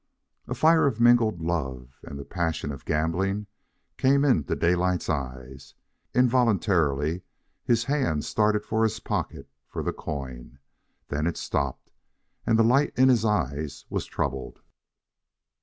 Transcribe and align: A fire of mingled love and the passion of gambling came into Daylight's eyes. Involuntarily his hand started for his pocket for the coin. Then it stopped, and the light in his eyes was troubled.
A 0.47 0.55
fire 0.55 0.87
of 0.87 0.99
mingled 0.99 1.43
love 1.43 1.93
and 2.01 2.17
the 2.17 2.25
passion 2.25 2.71
of 2.71 2.85
gambling 2.85 3.45
came 3.97 4.25
into 4.25 4.55
Daylight's 4.55 5.11
eyes. 5.11 5.75
Involuntarily 6.15 7.21
his 7.63 7.83
hand 7.83 8.25
started 8.25 8.65
for 8.65 8.81
his 8.83 8.99
pocket 8.99 9.47
for 9.67 9.83
the 9.83 9.93
coin. 9.93 10.57
Then 11.09 11.27
it 11.27 11.37
stopped, 11.37 11.91
and 12.47 12.57
the 12.57 12.63
light 12.63 12.93
in 12.97 13.09
his 13.09 13.23
eyes 13.23 13.85
was 13.91 14.07
troubled. 14.07 14.61